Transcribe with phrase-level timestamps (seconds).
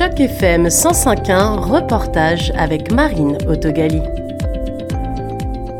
[0.00, 4.00] Choc FM 105.1, reportage avec Marine Autogali.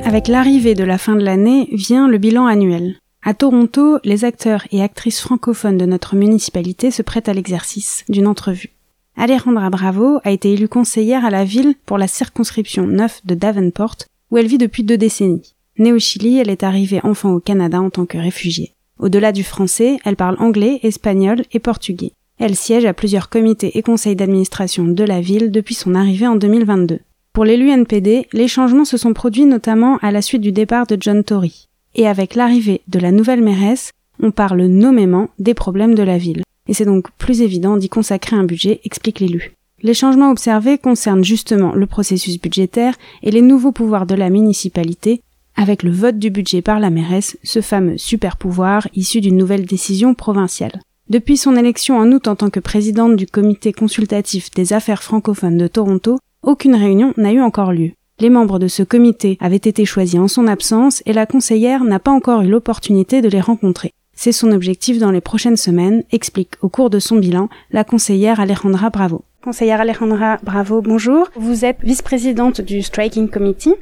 [0.05, 2.97] Avec l'arrivée de la fin de l'année vient le bilan annuel.
[3.23, 8.27] À Toronto, les acteurs et actrices francophones de notre municipalité se prêtent à l'exercice d'une
[8.27, 8.75] entrevue.
[9.17, 13.97] Alejandra Bravo a été élue conseillère à la ville pour la circonscription 9 de Davenport,
[14.31, 15.55] où elle vit depuis deux décennies.
[15.79, 18.75] Née au Chili, elle est arrivée enfant au Canada en tant que réfugiée.
[18.99, 22.13] Au-delà du français, elle parle anglais, espagnol et portugais.
[22.41, 26.37] Elle siège à plusieurs comités et conseils d'administration de la ville depuis son arrivée en
[26.37, 27.01] 2022.
[27.35, 30.97] Pour l'élu NPD, les changements se sont produits notamment à la suite du départ de
[30.99, 31.69] John Tory.
[31.95, 33.91] Et avec l'arrivée de la nouvelle mairesse,
[34.23, 36.43] on parle nommément des problèmes de la ville.
[36.67, 39.53] Et c'est donc plus évident d'y consacrer un budget, explique l'élu.
[39.83, 45.21] Les changements observés concernent justement le processus budgétaire et les nouveaux pouvoirs de la municipalité,
[45.57, 49.67] avec le vote du budget par la mairesse, ce fameux super pouvoir issu d'une nouvelle
[49.67, 50.81] décision provinciale.
[51.11, 55.59] Depuis son élection en août en tant que présidente du comité consultatif des affaires francophones
[55.59, 57.91] de Toronto, aucune réunion n'a eu encore lieu.
[58.21, 61.99] Les membres de ce comité avaient été choisis en son absence et la conseillère n'a
[61.99, 63.93] pas encore eu l'opportunité de les rencontrer.
[64.15, 68.39] C'est son objectif dans les prochaines semaines, explique au cours de son bilan la conseillère
[68.39, 69.25] Alejandra Bravo.
[69.43, 71.29] Conseillère Alejandra Bravo, bonjour.
[71.35, 73.75] Vous êtes vice-présidente du Striking Committee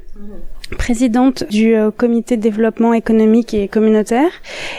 [0.76, 4.30] présidente du euh, comité de développement économique et communautaire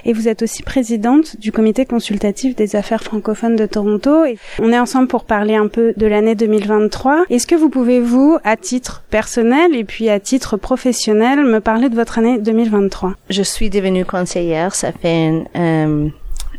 [0.05, 4.25] et vous êtes aussi présidente du comité consultatif des affaires francophones de Toronto.
[4.59, 7.25] On est ensemble pour parler un peu de l'année 2023.
[7.29, 11.89] Est-ce que vous pouvez vous à titre personnel et puis à titre professionnel me parler
[11.89, 16.11] de votre année 2023 Je suis devenue conseillère, ça fait une,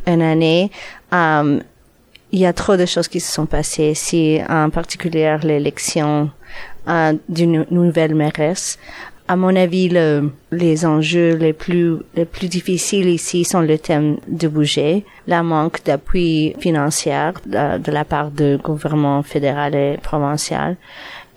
[0.07, 0.71] une année.
[1.13, 1.61] Um,
[2.33, 3.91] il y a trop de choses qui se sont passées.
[3.91, 6.31] Ici, en particulier l'élection
[6.89, 8.79] euh, d'une nouvelle mairesse
[9.31, 14.17] à mon avis, le, les enjeux les plus, les plus difficiles ici sont le thème
[14.27, 20.77] du budget, la manque d'appui financier de, de, la part du gouvernement fédéral et provincial,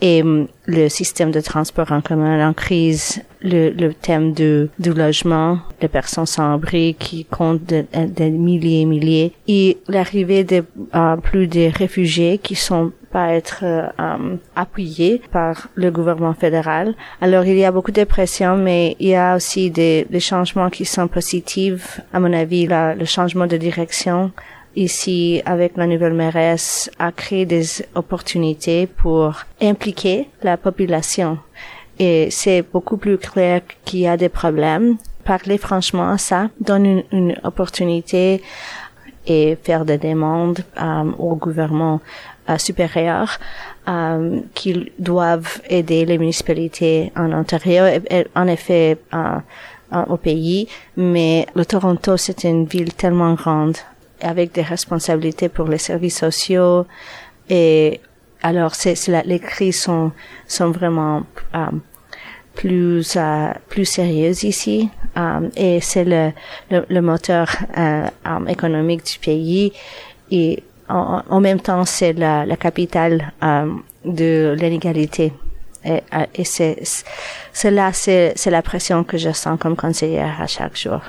[0.01, 4.91] et hum, le système de transport en commun en crise, le, le thème du, du
[4.91, 10.65] logement, les personnes sans abri qui comptent des milliers et milliers, et l'arrivée de
[10.95, 16.95] euh, plus de réfugiés qui sont pas être euh, appuyés par le gouvernement fédéral.
[17.21, 20.71] Alors il y a beaucoup de pression, mais il y a aussi des, des changements
[20.71, 22.01] qui sont positifs.
[22.11, 24.31] À mon avis, là, le changement de direction
[24.75, 29.25] ici avec la nouvelle mairesse a créé des opportunités pour
[29.61, 31.37] impliquer la population.
[31.99, 34.97] Et c'est beaucoup plus clair qu'il y a des problèmes.
[35.23, 38.41] Parler franchement, ça donne une, une opportunité
[39.25, 42.01] et faire des demandes euh, au gouvernement
[42.49, 43.39] euh, supérieur
[43.87, 47.85] euh, qu'ils doivent aider les municipalités en Ontario.
[47.85, 48.97] Et, en effet,
[50.09, 50.67] au pays,
[50.97, 53.77] mais le Toronto, c'est une ville tellement grande
[54.21, 56.85] avec des responsabilités pour les services sociaux.
[57.49, 57.99] Et
[58.41, 58.95] alors c'est,
[59.25, 60.11] les crises sont
[60.47, 61.65] sont vraiment euh,
[62.55, 64.89] plus euh, plus sérieuses ici.
[65.17, 66.31] Euh, et c'est le,
[66.71, 69.73] le, le moteur euh, euh, économique du pays.
[70.31, 73.33] Et en, même temps c'est la, capitale
[74.05, 75.33] de l'inégalité
[75.85, 76.01] et,
[76.35, 76.77] et c'est,
[77.51, 81.01] c'est, c'est la pression que je sens comme conseillère à chaque jour.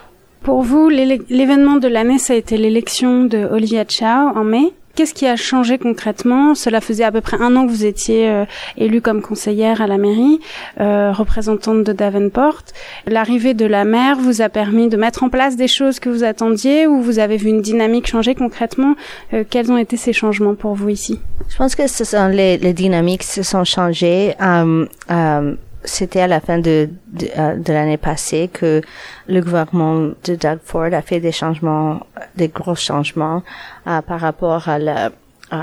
[0.42, 4.72] Pour vous, l'événement de l'année, ça a été l'élection de Olivia Chow en mai?
[4.94, 6.54] Qu'est-ce qui a changé concrètement?
[6.54, 8.44] Cela faisait à peu près un an que vous étiez euh,
[8.76, 10.38] élue comme conseillère à la mairie,
[10.80, 12.62] euh, représentante de Davenport.
[13.06, 16.22] L'arrivée de la maire vous a permis de mettre en place des choses que vous
[16.22, 18.94] attendiez ou vous avez vu une dynamique changer concrètement?
[19.32, 21.18] Euh, Quels ont été ces changements pour vous ici?
[21.48, 24.34] Je pense que ce sont les, les dynamiques se sont changées.
[24.40, 28.80] Euh, euh c'était à la fin de, de, euh, de l'année passée que
[29.28, 32.00] le gouvernement de Doug Ford a fait des changements,
[32.36, 33.42] des gros changements
[33.86, 35.10] euh, par rapport à la,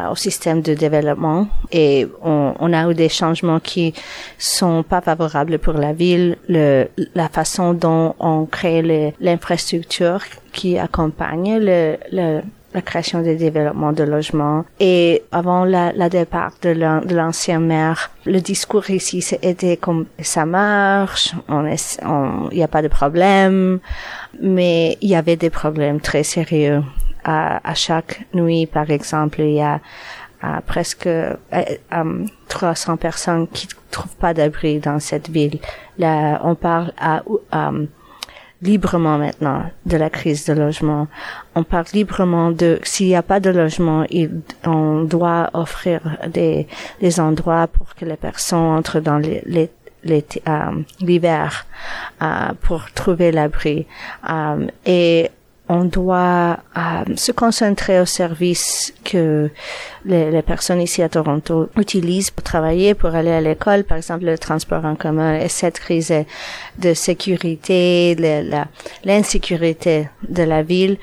[0.10, 1.48] au système de développement.
[1.72, 3.94] Et on, on, a eu des changements qui
[4.38, 10.22] sont pas favorables pour la ville, le, la façon dont on crée l'infrastructure
[10.54, 12.42] qui accompagne le, le
[12.74, 14.66] la création des développements de logements.
[14.80, 21.34] Et avant la, la départ de l'ancien maire, le discours ici était comme ça marche,
[21.50, 21.66] on
[22.52, 23.80] il n'y a pas de problème,
[24.42, 26.84] mais il y avait des problèmes très sérieux.
[27.24, 29.80] À, à chaque nuit, par exemple, il y a
[30.66, 31.08] presque
[32.48, 35.60] 300 personnes qui trouvent pas d'abri dans cette ville.
[36.00, 37.72] Là, on parle à, à
[38.62, 41.08] librement maintenant de la crise de logement.
[41.56, 44.06] On parle librement de s'il n'y a pas de logement,
[44.66, 46.68] on doit offrir des,
[47.00, 49.70] des endroits pour que les personnes entrent dans les, les
[50.08, 51.68] euh, l'hiver
[52.22, 53.86] euh, pour trouver l'abri.
[54.30, 55.30] Euh, et
[55.72, 59.50] on doit euh, se concentrer au service que
[60.04, 64.26] les, les, personnes ici à Toronto utilisent pour travailler, pour aller à l'école, par exemple
[64.26, 65.40] le transport en commun.
[65.40, 66.14] Et cette crise
[66.78, 68.18] de sécurité,
[69.06, 70.98] l'insécurité de la ville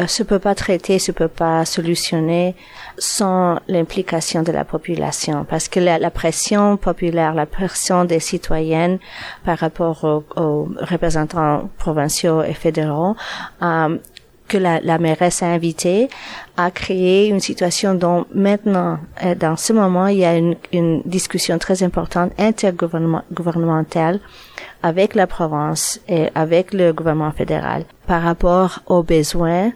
[0.00, 2.54] euh, se peut pas traiter, se peut pas solutionner
[2.98, 8.98] sans l'implication de la population, parce que la, pression populaire, la pression des citoyennes
[9.44, 13.16] par rapport aux, représentants provinciaux et fédéraux,
[13.62, 13.98] euh,
[14.52, 16.08] que la, la mairesse a invité
[16.58, 21.00] a créé une situation dont maintenant, euh, dans ce moment, il y a une, une
[21.06, 24.20] discussion très importante intergouvernementale
[24.82, 29.72] avec la province et avec le gouvernement fédéral par rapport aux besoins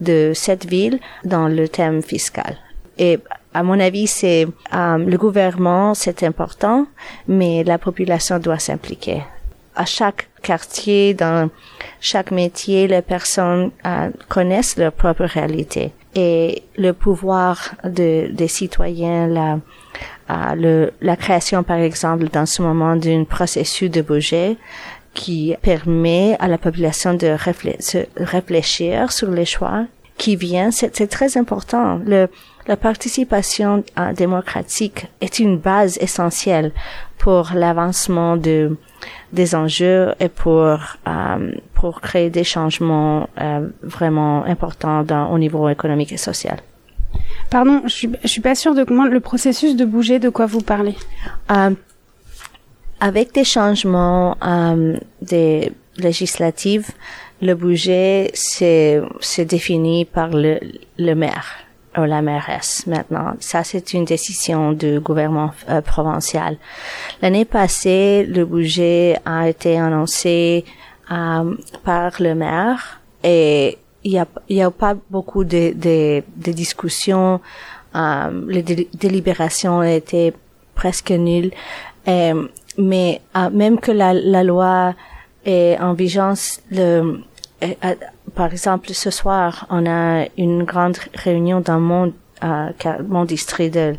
[0.00, 2.56] de cette ville dans le thème fiscal.
[2.96, 3.18] Et
[3.52, 6.86] à mon avis, c'est euh, le gouvernement, c'est important,
[7.28, 9.22] mais la population doit s'impliquer.
[9.76, 11.50] À chaque quartier, dans
[12.00, 19.26] chaque métier, les personnes euh, connaissent leur propre réalité et le pouvoir de, des citoyens,
[19.26, 19.58] la,
[20.30, 24.56] euh, la création, par exemple, dans ce moment d'un processus de budget,
[25.12, 27.36] qui permet à la population de
[28.16, 29.86] réfléchir sur les choix
[30.18, 30.72] qui viennent.
[30.72, 32.00] C'est très important.
[32.66, 36.72] La participation euh, démocratique est une base essentielle
[37.18, 38.76] pour l'avancement de
[39.32, 40.78] des enjeux et pour
[41.08, 46.58] euh, pour créer des changements euh, vraiment importants dans, au niveau économique et social.
[47.50, 50.46] Pardon, je suis je suis pas sûre de comment le processus de bouger de quoi
[50.46, 50.96] vous parlez.
[51.50, 51.70] Euh,
[53.00, 56.88] avec des changements euh, des législatives,
[57.42, 60.58] le budget c'est c'est défini par le
[60.98, 61.64] le maire
[61.96, 63.34] la mairesse maintenant.
[63.40, 66.56] Ça, c'est une décision du gouvernement euh, provincial.
[67.22, 70.64] L'année passée, le budget a été annoncé
[71.10, 71.54] euh,
[71.84, 77.40] par le maire et il y a, y a pas beaucoup de, de, de discussions.
[77.94, 80.34] Euh, les délibérations étaient
[80.74, 81.52] presque nulles.
[82.76, 84.94] Mais euh, même que la, la loi
[85.44, 87.20] est en vigence, le,
[88.34, 92.70] par exemple, ce soir, on a une grande réunion dans mon, euh,
[93.08, 93.94] mon district de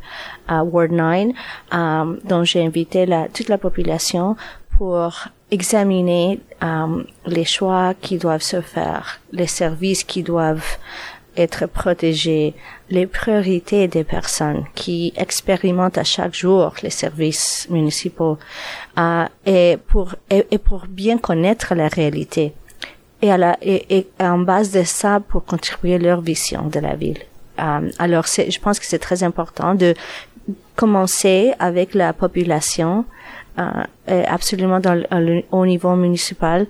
[0.50, 1.30] Ward 9,
[1.74, 4.36] euh, dont j'ai invité la, toute la population
[4.78, 10.78] pour examiner euh, les choix qui doivent se faire, les services qui doivent
[11.38, 12.54] être protégés,
[12.90, 18.38] les priorités des personnes qui expérimentent à chaque jour les services municipaux
[18.98, 22.54] euh, et pour et, pour bien connaître la réalité
[23.26, 26.96] et, à la, et, et en base de ça pour contribuer leur vision de la
[26.96, 27.20] ville.
[27.60, 29.94] Euh, alors, je pense que c'est très important de
[30.76, 33.06] commencer avec la population,
[33.60, 33.64] euh,
[34.28, 35.02] absolument dans
[35.52, 36.68] au niveau municipal.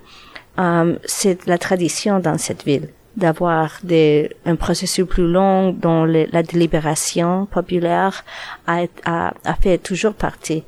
[0.58, 6.42] Euh, c'est la tradition dans cette ville d'avoir des, un processus plus long dont la
[6.42, 8.24] délibération populaire
[8.66, 10.64] a, a, a, fait toujours partie.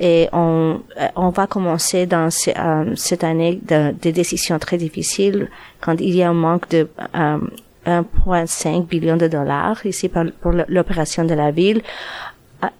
[0.00, 0.80] Et on,
[1.14, 5.48] on va commencer dans euh, cette année des décisions très difficiles
[5.80, 7.38] quand il y a un manque de euh,
[7.86, 11.82] 1,5 billion de dollars ici pour, l'opération de la ville.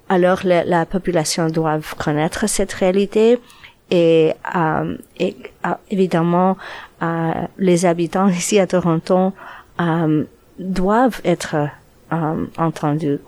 [0.09, 3.39] Alors la, la population doit connaître cette réalité
[3.91, 5.37] et, euh, et
[5.67, 6.57] euh, évidemment
[7.03, 9.33] euh, les habitants ici à Toronto
[9.81, 10.25] euh,
[10.59, 11.57] doivent être
[12.13, 13.19] euh, entendus.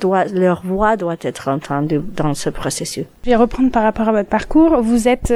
[0.00, 3.06] Doit, leur voix doit être entendue dans ce processus.
[3.24, 4.82] Je vais reprendre par rapport à votre parcours.
[4.82, 5.32] Vous êtes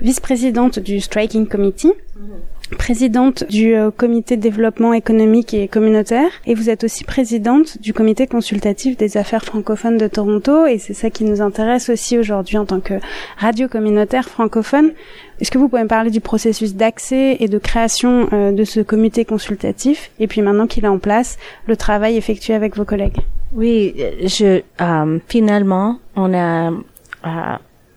[0.00, 1.92] vice-présidente du Striking Committee.
[2.16, 7.92] Mm-hmm présidente du euh, comité développement économique et communautaire et vous êtes aussi présidente du
[7.92, 12.58] comité consultatif des affaires francophones de Toronto et c'est ça qui nous intéresse aussi aujourd'hui
[12.58, 12.94] en tant que
[13.36, 14.92] radio communautaire francophone.
[15.40, 18.80] Est-ce que vous pouvez me parler du processus d'accès et de création euh, de ce
[18.80, 23.16] comité consultatif et puis maintenant qu'il est en place, le travail effectué avec vos collègues?
[23.52, 26.70] Oui, je euh, finalement on a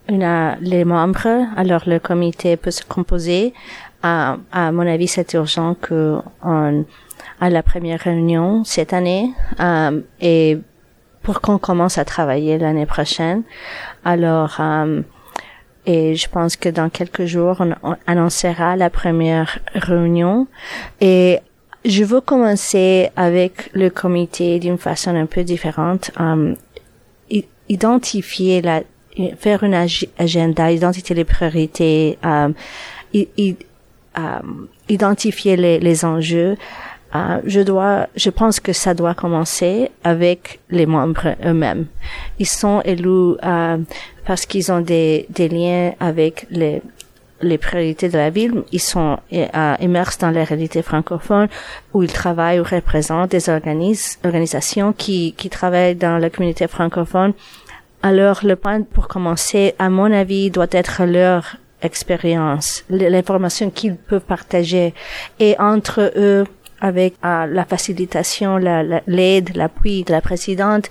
[0.09, 3.53] une, les membres, alors le comité peut se composer
[4.03, 6.85] à, à mon avis, c'est urgent que on
[7.39, 10.57] à la première réunion cette année euh, et
[11.23, 13.43] pour qu'on commence à travailler l'année prochaine.
[14.05, 15.01] Alors, euh,
[15.85, 20.47] et je pense que dans quelques jours, on, annoncera la première réunion.
[21.01, 21.39] Et
[21.83, 26.11] je veux commencer avec le comité d'une façon un peu différente.
[26.19, 26.55] Euh,
[27.69, 28.83] identifier la,
[29.37, 32.49] faire une agenda, identifier les priorités, euh,
[33.15, 33.53] euh,
[34.89, 36.55] identifier les, les enjeux,
[37.15, 41.85] euh, je dois, je pense que ça doit commencer avec les membres eux-mêmes.
[42.39, 43.77] Ils sont élus euh,
[44.25, 46.81] parce qu'ils ont des, des liens avec les
[47.41, 51.49] les priorités de la ville, ils sont euh, immersés dans la réalité francophone
[51.93, 57.33] où ils travaillent ou représentent des organisations qui, qui travaillent dans la communauté francophone.
[58.01, 64.21] Alors le point pour commencer, à mon avis, doit être leur expérience, l'information qu'ils peuvent
[64.21, 64.93] partager.
[65.39, 66.45] Et entre eux
[66.83, 70.89] avec euh, la facilitation, l'aide, l'appui de la présidente,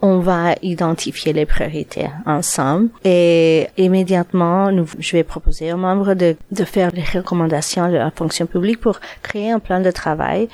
[0.00, 2.88] on va identifier les priorités ensemble.
[3.04, 8.46] Et immédiatement, je vais proposer aux membres de, de faire les recommandations de la fonction
[8.46, 10.48] publique pour créer un plan de travail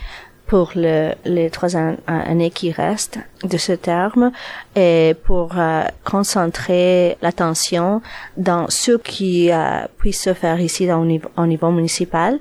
[0.53, 4.33] pour le, les trois années qui restent de ce terme
[4.77, 8.03] et pour euh, concentrer l'attention
[8.37, 12.39] dans ce qui euh, puisse se faire ici au niveau, au niveau municipal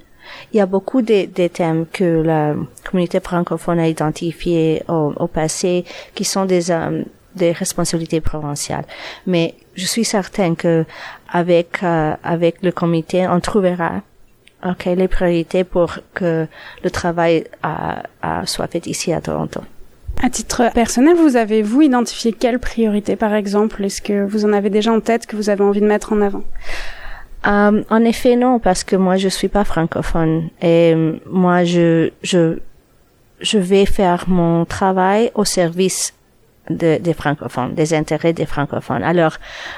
[0.52, 5.28] il y a beaucoup de, de, thèmes que la communauté francophone a identifiés au, au
[5.28, 7.04] passé qui sont des, euh,
[7.36, 8.86] des responsabilités provinciales.
[9.26, 10.84] Mais je suis certaine que
[11.30, 14.02] avec, euh, avec le comité, on trouvera
[14.66, 16.48] ok les priorités pour que
[16.84, 19.62] le travail euh, soit fait ici à Toronto.
[20.24, 23.84] À titre personnel, vous avez-vous identifié quelles priorités, par exemple?
[23.84, 26.22] Est-ce que vous en avez déjà en tête que vous avez envie de mettre en
[26.22, 26.44] avant?
[27.48, 32.60] Euh, en effet, non, parce que moi, je suis pas francophone et moi, je, je,
[33.40, 36.14] je vais faire mon travail au service
[36.70, 39.04] de, des francophones, des intérêts des francophones.
[39.04, 39.38] Alors,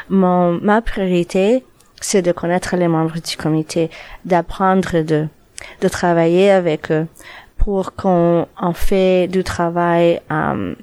[0.09, 1.63] mon, ma priorité,
[2.03, 3.89] c'est de connaître les membres du comité,
[4.25, 5.27] d'apprendre de,
[5.81, 7.07] de travailler avec eux
[7.57, 10.75] pour qu'on en fait du travail euh,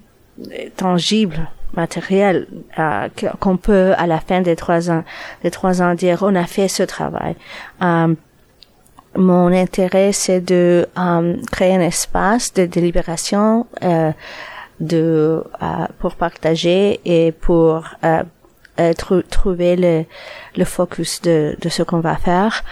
[0.77, 2.47] tangible matériel
[2.79, 3.09] euh,
[3.39, 5.05] qu'on peut à la fin des trois ans
[5.45, 7.37] des trois ans dire on a fait ce travail.
[7.83, 8.15] Euh,
[9.15, 14.13] mon intérêt c'est de euh, créer un espace de délibération euh,
[14.81, 15.67] de euh,
[15.99, 17.85] pour partager et pour
[18.79, 18.93] euh,
[19.29, 20.05] trouver le,
[20.57, 22.63] le focus de, de ce qu'on va faire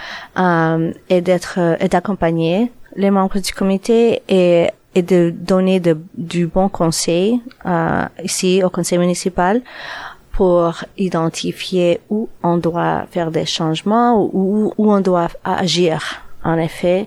[1.08, 6.68] et d'être et d'accompagner les membres du comité et et de donner de, du bon
[6.68, 9.62] conseil euh, ici au conseil municipal
[10.32, 17.06] pour identifier où on doit faire des changements ou où on doit agir en effet.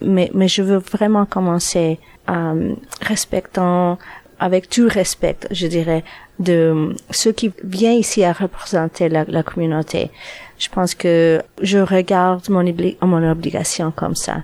[0.00, 1.98] Mais mais je veux vraiment commencer
[2.30, 3.98] euh, respectant
[4.40, 6.02] avec tout respect, je dirais,
[6.38, 10.10] de ceux qui viennent ici à représenter la, la communauté.
[10.58, 12.64] Je pense que je regarde mon,
[13.02, 14.42] mon obligation comme ça.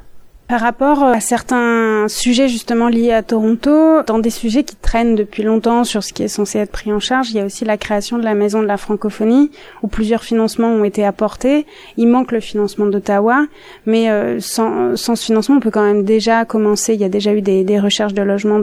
[0.48, 5.42] Par rapport à certains sujets justement liés à Toronto, dans des sujets qui traînent depuis
[5.42, 7.76] longtemps sur ce qui est censé être pris en charge, il y a aussi la
[7.76, 9.50] création de la Maison de la francophonie,
[9.82, 11.66] où plusieurs financements ont été apportés.
[11.96, 13.46] Il manque le financement d'Ottawa,
[13.86, 16.94] mais euh, sans, sans, ce financement, on peut quand même déjà commencer.
[16.94, 18.60] Il y a déjà eu des, recherches de logements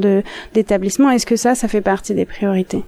[0.53, 1.11] d'établissements.
[1.11, 2.85] Est-ce que ça, ça fait partie des priorités?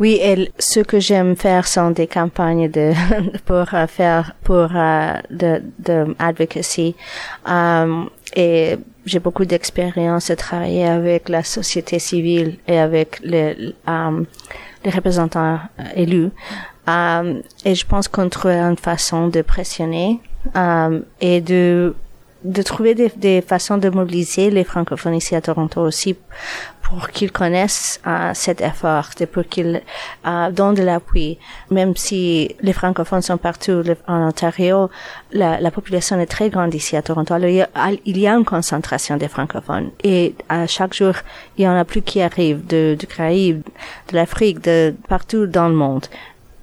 [0.00, 2.92] Oui, et ce que j'aime faire sont des campagnes de
[3.44, 6.94] pour faire pour de, de advocacy.
[8.34, 14.26] Et j'ai beaucoup d'expérience à travailler avec la société civile et avec les, um,
[14.84, 16.30] les représentants euh, élus.
[16.86, 20.20] Um, et je pense qu'on trouve une façon de pressionner
[20.54, 21.94] um, et de
[22.44, 26.16] de trouver des, des, façons de mobiliser les francophones ici à Toronto aussi
[26.88, 29.82] pour qu'ils connaissent euh, cet effort, et pour qu'ils
[30.26, 31.38] euh, donnent de l'appui.
[31.70, 34.88] Même si les francophones sont partout en Ontario,
[35.32, 37.34] la, la, population est très grande ici à Toronto.
[37.36, 37.68] Il, y a,
[38.06, 39.90] il y a une concentration des francophones.
[40.02, 41.14] Et à chaque jour,
[41.58, 43.62] il y en a plus qui arrivent de, du Caraïbe,
[44.10, 46.06] de l'Afrique, de partout dans le monde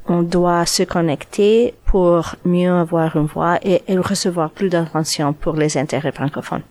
[0.08, 5.78] on doit se connecter pour mieux avoir une voix et, recevoir plus d'attention pour les
[5.78, 6.62] intérêts francophones.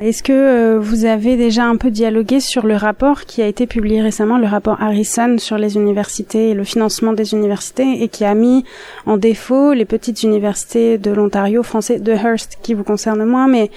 [0.00, 3.66] Est-ce que euh, vous avez déjà un peu dialogué sur le rapport qui a été
[3.66, 8.24] publié récemment, le rapport Harrison sur les universités et le financement des universités, et qui
[8.24, 8.64] a mis
[9.04, 13.70] en défaut les petites universités de l'Ontario français, de Hearst, qui vous concerne moins, mais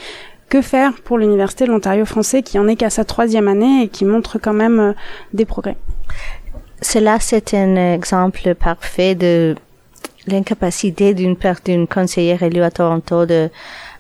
[0.48, 3.88] que faire pour l'université de l'Ontario français qui en est qu'à sa troisième année et
[3.90, 4.94] qui montre quand même euh,
[5.34, 5.76] des progrès?
[6.84, 9.56] Cela, c'est un exemple parfait de
[10.28, 11.36] l'incapacité d'une
[11.66, 13.50] d'une conseillère élue à Toronto de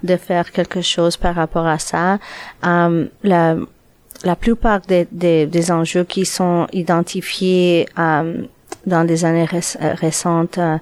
[0.03, 2.19] de faire quelque chose par rapport à ça.
[2.61, 3.55] Um, la,
[4.25, 5.07] la plupart des,
[5.45, 8.47] des, enjeux qui sont identifiés um,
[8.85, 9.47] dans des années
[9.79, 10.79] récentes, uh,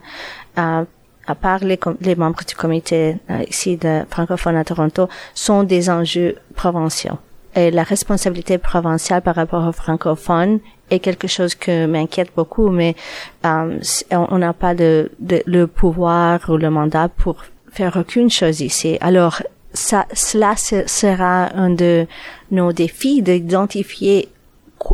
[0.58, 5.88] à part les, les, membres du comité uh, ici de francophone à Toronto, sont des
[5.89, 7.20] enjeux provinciaux.
[7.55, 12.96] Et la responsabilité provinciale par rapport aux francophones est quelque chose que m'inquiète beaucoup, mais
[13.43, 13.79] um,
[14.12, 18.98] on n'a pas de, de, le pouvoir ou le mandat pour faire aucune chose ici.
[19.01, 19.41] Alors,
[19.74, 22.05] ça, cela sera un de
[22.51, 24.29] nos défis d'identifier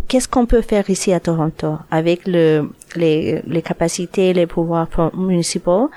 [0.07, 5.89] qu'est-ce qu'on peut faire ici à Toronto avec le, les, les capacités, les pouvoirs municipaux.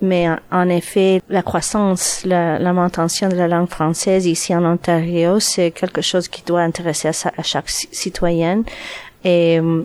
[0.00, 5.70] Mais en effet, la croissance, la, la de la langue française ici en Ontario, c'est
[5.72, 8.62] quelque chose qui doit intéresser à, chaque citoyen.
[9.24, 9.84] Et hum,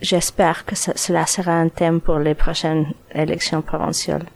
[0.00, 4.26] j'espère que cela sera un thème pour les prochaines élections provinciales.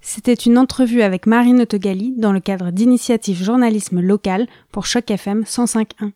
[0.00, 5.42] C'était une entrevue avec Marine Autogali dans le cadre d'initiatives journalisme local pour Choc FM
[5.42, 6.12] 105.1.